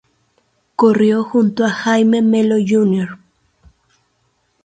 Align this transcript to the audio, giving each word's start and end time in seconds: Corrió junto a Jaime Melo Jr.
Corrió 0.75 1.23
junto 1.23 1.63
a 1.63 1.69
Jaime 1.69 2.23
Melo 2.23 2.55
Jr. 2.59 3.19